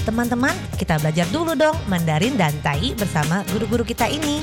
[0.00, 4.40] Teman-teman, kita belajar dulu dong Mandarin dan Tai bersama guru-guru kita ini.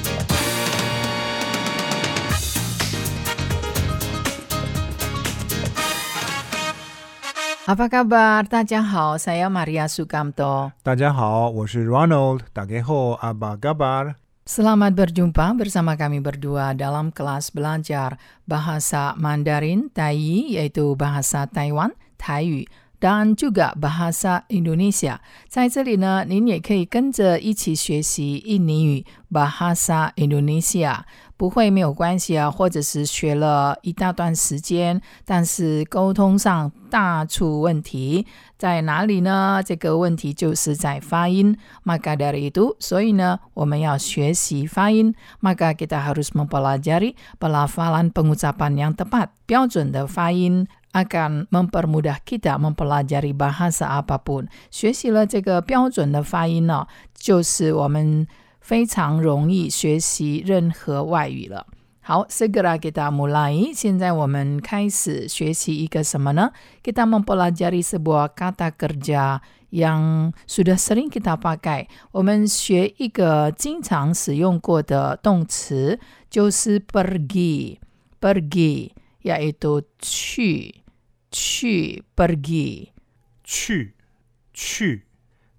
[7.65, 8.45] Apa kabar?
[8.45, 10.77] Tadjahao, saya Maria Sukamto.
[10.85, 12.45] Tadjahao, saya Ronald.
[12.53, 14.15] Dageho, apa kabar?
[14.47, 20.15] Selamat berjumpa bersama kami berdua dalam kelas belajar bahasa Mandarin Tai,
[20.53, 22.63] yaitu bahasa Taiwan, Taiyu,
[23.00, 25.18] dan juga bahasa Indonesia.
[25.48, 31.00] 在这里呢，您也可以跟着一起学习印尼语 bahasa Indonesia。
[31.36, 38.24] 不会没有关系啊，或者是学了一大段时间，但是沟通上大出问题，
[38.56, 39.60] 在哪里呢？
[39.66, 41.56] 这个问题就是在发音。
[41.84, 45.16] Maka dari itu，所以呢，我们要学习发音。
[45.40, 50.68] Maka kita harus mempelajari pelafalan pengucapan yang tepat，标准的发音。
[50.92, 54.48] akan mempermudah kita mempelajari bahasa apapun。
[54.70, 58.26] 学习了这个标准的发音呢，就是我们
[58.60, 61.66] 非常容易学习任何外语了。
[62.04, 63.72] 好，segera kita mulai。
[63.72, 66.50] 现在我们开始学习一个什么呢？
[66.82, 69.38] Kita mempelajari sebuah kata kerja
[69.70, 71.86] yang sudah sering kita pakai。
[72.10, 77.78] 我们学一个经常使用过的动词，就是 pergi。
[79.26, 80.82] pergi yaitu 去，
[81.30, 82.88] 去 pergi。
[83.44, 83.94] 去，
[84.52, 85.02] 去，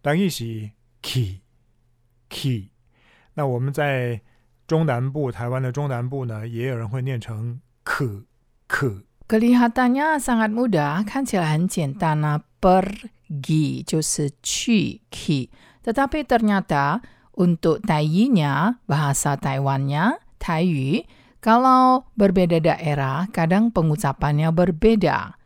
[0.01, 1.41] 等于是 key
[2.29, 2.69] key。
[3.35, 4.21] 那我们在
[4.67, 8.25] 中南部，台湾的中南部呢，也有人会念成可
[8.67, 9.03] 可。
[9.27, 12.43] Kelihatannya sangat mudah, 看起来很简单啊。
[12.61, 17.01] pergi 就是去 ki，tetapi ternyata
[17.33, 21.03] untuk Taiyinya, bahasa Taiwannya, Taiyu,
[21.38, 25.38] kalau berbeda daerah, kadang pengucapannya berbeda.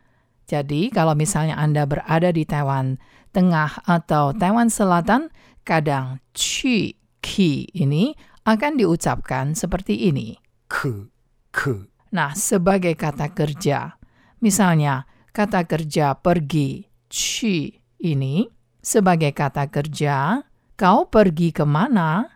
[0.49, 2.97] Jadi, kalau misalnya Anda berada di Taiwan
[3.33, 5.33] Tengah atau Taiwan Selatan,
[5.65, 8.13] kadang qi ki ini
[8.45, 10.37] akan diucapkan seperti ini.
[10.69, 11.09] Ke,
[11.49, 11.89] ke.
[12.13, 13.97] Nah, sebagai kata kerja,
[14.43, 18.45] misalnya kata kerja pergi, qi ini,
[18.83, 20.45] sebagai kata kerja,
[20.77, 22.27] kau pergi ke mana?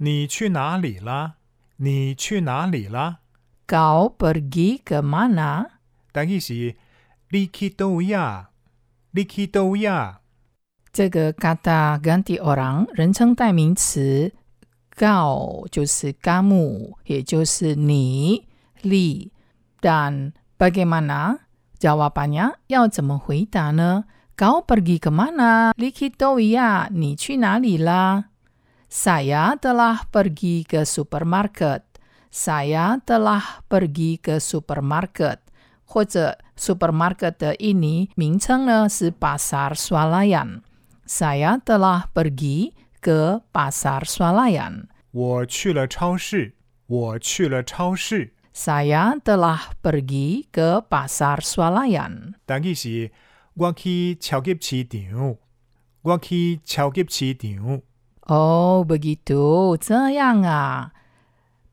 [0.00, 1.36] Ni qu na li la?
[1.78, 3.18] 你去哪里啦
[3.66, 5.66] ？Kau pergi kemana?
[6.12, 6.76] 等于是
[7.30, 8.50] 你去 đâu 呀？
[9.10, 10.20] 你去 đâu 呀？
[10.92, 14.32] 这个 kata ganti orang 人称代名词
[14.96, 18.46] kau 就是 kamu，也就是你
[18.82, 19.30] ，li。
[19.82, 21.40] dan bagaimana
[21.78, 24.04] jawabannya 要怎么回答呢
[24.36, 25.72] ？Kau pergi kemana?
[25.76, 28.30] Likito ya, 你去哪里啦
[28.89, 31.83] ？Saya telah pergi ke supermarket.
[32.29, 35.39] Saya telah pergi ke supermarket.
[35.83, 42.71] 或者 supermarket 的印尼名称呢是 pasar swalayan。Saya telah pergi
[43.01, 44.87] ke pasar swalayan。
[45.11, 46.55] 我去了超市，
[46.87, 48.31] 我去了超市。
[48.53, 52.35] Saya telah pergi ke pasar swalayan。
[52.45, 53.11] 等于是
[53.55, 55.35] 我去超级市场，
[56.03, 57.81] 我去超级市场。
[58.27, 59.77] Oh, begitu.
[59.77, 60.91] 这样啊。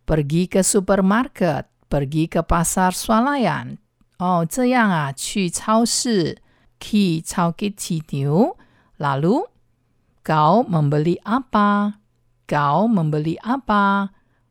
[0.07, 3.77] Pergi ke supermarket, pergi ke pasar swalayan.
[4.19, 6.39] 哦，这样啊，去超市
[6.81, 8.57] 去超级市场。
[8.99, 9.47] Lalu,
[10.25, 12.01] kau membeli apa?
[12.49, 14.09] Kau membeli apa?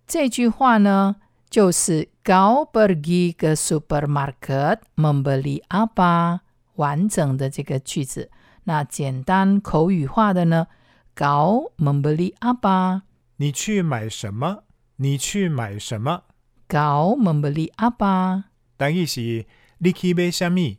[0.07, 1.17] 这句话呢，
[1.49, 6.41] 就是 kau pergi ke supermarket membeli apa
[6.75, 8.29] 完整的这个句子。
[8.65, 10.67] 那简单口语化的呢
[11.14, 13.02] ，kau membeli apa?
[13.36, 14.64] 你去买什么？
[14.96, 16.22] 你去买什么
[16.68, 18.44] ？Kau membeli apa?
[18.76, 19.46] 等于是
[19.78, 20.78] 你去买什么？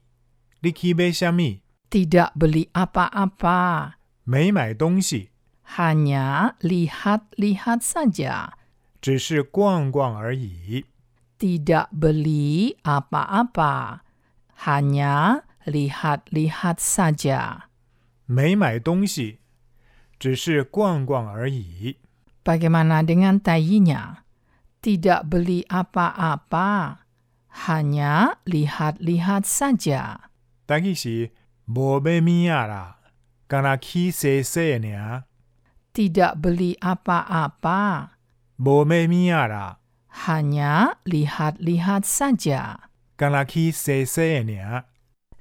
[0.61, 5.29] 你去买什么？Tidak beli apa-apa, 没买东西
[5.75, 8.49] ，hanya lihat-lihat saja.
[9.01, 10.85] 只是逛逛而已。
[11.37, 13.99] Tidak beli apa-apa,
[14.63, 17.67] hanya lihat-lihat saja.
[18.25, 19.39] 没买东西，
[20.22, 21.96] 只是逛逛而已。
[22.44, 24.24] Bagaimana dengan tayinya?
[24.80, 27.02] Tidak beli apa-apa,
[27.66, 30.30] hanya lihat-lihat saja.
[30.66, 31.32] 等于是
[31.66, 32.98] 无买物啊啦，
[33.48, 35.24] 干那去洗洗尔，
[35.92, 38.10] Tidak beli apa-apa,
[38.56, 39.78] 无买物啊啦，
[40.26, 42.76] hanya lihat-lihat saja.
[43.16, 44.20] 干那去洗洗
[44.60, 44.84] 尔。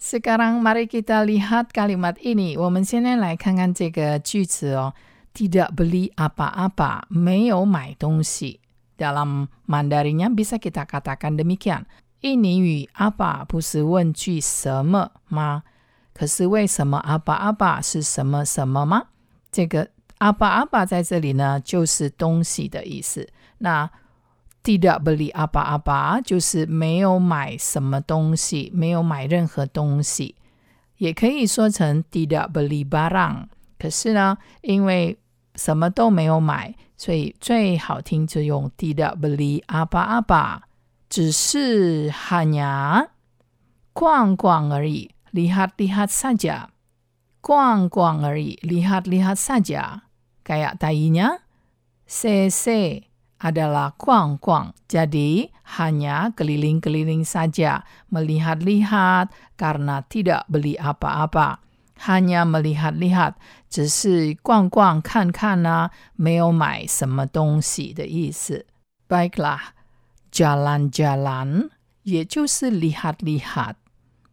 [0.01, 2.55] Sekarang mari kita lihat kalimat ini.
[2.57, 4.93] 我们现在来看看这个句子哦。
[5.33, 8.59] Tidak beli apa-apa, 没有买东西。
[8.97, 11.85] Dalam Mandarinnya bisa kita katakan demikian.
[12.21, 15.61] 印尼语 apa 不是问句什么吗？
[16.13, 19.03] 可是为什么 apa apa 是什么什么吗？
[19.51, 23.29] 这个 apa-apa 在这里呢，就是东西的意思。
[23.59, 23.87] 那
[24.63, 30.35] tidak beli apa-apa 就是没有买什么东西，没有买任何东西，
[30.97, 33.47] 也可以说成 tidak beli barang。
[33.79, 35.17] 可是呢，因为
[35.55, 40.61] 什么都没有买，所以最好听就用 tidak beli apa-apa，
[41.09, 43.07] 只是 hanya
[43.93, 46.67] 逛逛而已，lihat-lihat saja。
[47.39, 51.39] 逛逛 而已，lihat-lihat saja。Kayak tainya,
[52.07, 53.03] cc
[53.41, 54.73] adalah 逛逛.
[54.89, 61.61] Jadi hanya keliling-keliling saja, melihat-lihat karena tidak beli apa-apa.
[61.97, 68.65] Hanya melihat-lihat, 只是逛逛看看呢，没有买什么东西的意思。
[69.09, 69.73] Baiklah,
[70.31, 71.69] jalan-jalan
[72.03, 73.75] 也就是 lihat-lihat.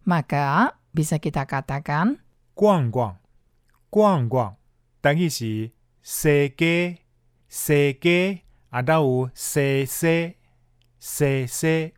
[0.05, 2.21] Maka bisa kita katakan
[2.53, 3.17] 逛逛，
[3.89, 4.57] 逛逛，
[5.01, 5.73] 等于是
[6.05, 6.99] 踅街，
[7.51, 10.35] 踅街， 啊，都有踅踅，
[11.01, 11.93] 踅踅。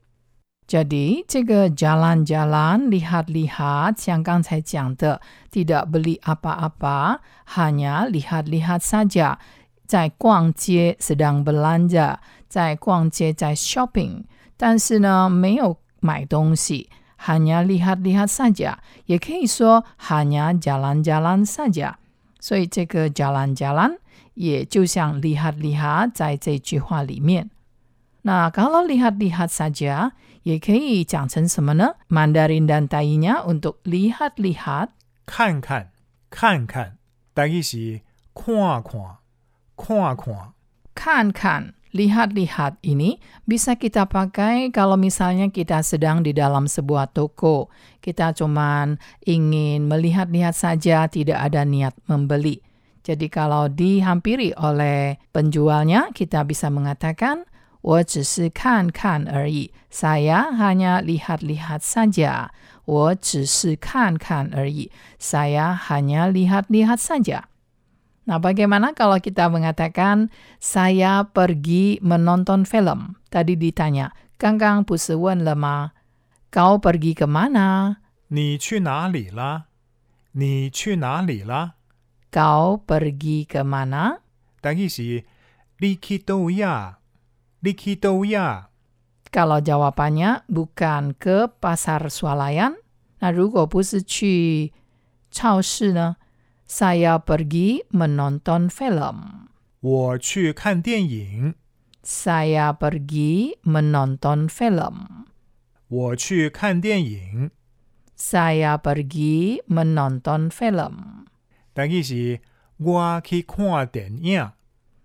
[0.68, 5.20] Jadi, 这个 jalan-jalan, lihat-lihat, yang 刚才讲的
[5.50, 7.20] tidak beli apa-apa,
[7.54, 9.38] hanya lihat-lihat saja.
[9.86, 12.18] 在逛街 sedang belanja,
[12.48, 14.24] 在逛街在 shopping,
[14.56, 16.90] 但是呢没有买东西
[17.24, 21.94] hanya lihat-lihat saja，也可以说 hanya jalan-jalan saja。
[22.40, 23.98] 所以这个 jalan-jalan
[24.34, 27.50] 也就像 lihat-lihat 在这句话里面。
[28.22, 30.12] 那 kalau lihat-lihat saja
[30.42, 31.94] 也可以讲成什么呢？
[32.08, 34.88] Mandarin dan Tainya untuk lihat-lihat
[35.26, 35.90] 看看，
[36.30, 36.98] 看看，
[37.34, 38.00] 等于是
[38.34, 39.18] 看看，
[39.76, 40.52] 看看。
[40.96, 47.68] kan-kan, lihat-lihat ini bisa kita pakai kalau misalnya kita sedang di dalam sebuah toko.
[48.00, 48.96] Kita cuman
[49.28, 52.64] ingin melihat-lihat saja, tidak ada niat membeli.
[53.06, 57.46] Jadi kalau dihampiri oleh penjualnya, kita bisa mengatakan,
[57.86, 59.70] 我只是看看而已.
[59.90, 62.50] Saya hanya lihat-lihat saja.
[62.84, 64.90] 我只是看看而已.
[65.20, 67.46] Saya hanya lihat-lihat saja.
[68.26, 73.14] Nah, bagaimana kalau kita mengatakan saya pergi menonton film?
[73.30, 75.94] Tadi ditanya, Kang Kang lemah,
[76.50, 78.02] kau pergi kemana?
[78.26, 79.66] 你去哪里了？
[80.32, 81.74] 你去哪里了？
[82.30, 84.20] Kau pergi kemana?
[84.60, 85.24] 等于是
[85.78, 86.98] 你去倒呀？
[87.60, 88.68] 你去倒呀？
[89.32, 92.76] Kalau jawabannya bukan ke pasar swalayan,
[93.20, 94.72] nah 如果不是去
[95.30, 96.16] 超市呢？
[96.66, 99.48] Saya pergi menonton film.
[99.80, 101.54] 我去看电影。
[102.02, 105.26] Saya pergi menonton film.
[105.88, 107.50] 我去看电影。
[108.16, 111.26] Saya pergi menonton film.
[111.74, 112.40] 等于是
[112.78, 114.52] 我去看电影。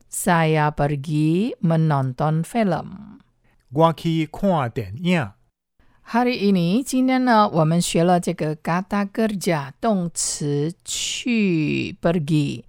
[0.09, 3.19] Saya pergi menonton film.
[3.71, 5.31] 我去看电影。
[6.03, 12.63] Hari ini, 今天呢，我们学了这个 kata kerja 动词去 pergi.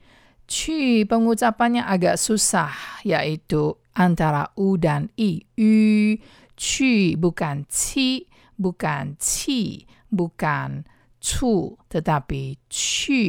[0.46, 2.70] 去 pengucapannya agak susah,
[3.02, 5.46] yaitu antara u dan i.
[5.56, 6.20] U,
[6.56, 8.29] 去 bukan ci,
[8.61, 10.84] bukan ci, bukan
[11.22, 13.24] cu, tetapi ci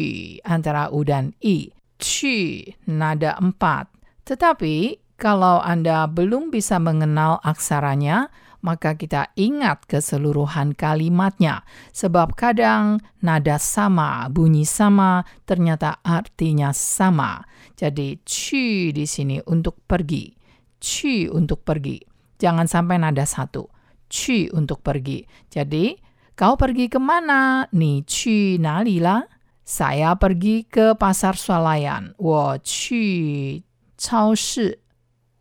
[0.44, 1.68] antara u dan i.
[1.98, 3.90] Ci nada empat.
[4.22, 8.30] Tetapi kalau Anda belum bisa mengenal aksaranya,
[8.62, 11.66] maka kita ingat keseluruhan kalimatnya.
[11.90, 17.42] Sebab kadang nada sama, bunyi sama, ternyata artinya sama.
[17.74, 20.30] Jadi ci di sini untuk pergi.
[20.78, 21.98] Ci untuk pergi.
[22.38, 23.66] Jangan sampai nada satu.
[24.06, 25.22] Ci untuk pergi.
[25.50, 26.07] Jadi
[26.38, 27.66] Kau pergi ke mana?
[27.74, 29.18] Ni qu nali la?
[29.66, 32.14] Saya pergi ke pasar swalayan.
[32.14, 33.58] Wo qu
[33.98, 34.70] chao shi.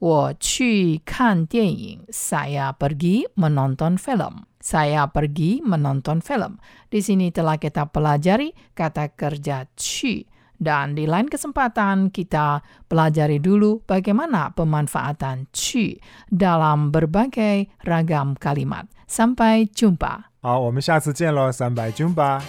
[0.02, 2.10] Wo qu kan dianying.
[2.10, 4.50] Saya pergi menonton film.
[4.58, 6.58] Saya pergi menonton film.
[6.90, 10.26] Di sini telah kita pelajari kata kerja qu.
[10.58, 16.02] Dan di lain kesempatan kita pelajari dulu bagaimana pemanfaatan qu
[16.34, 18.90] dalam berbagai ragam kalimat.
[19.06, 20.34] Sampai jumpa.
[20.40, 22.44] 好，我们下次见喽，三百军吧。